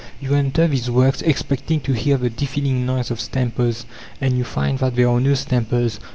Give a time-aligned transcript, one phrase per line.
[0.19, 3.85] You enter these works expecting to hear the deafening noise of stampers,
[4.19, 5.99] and you find that there are no stampers.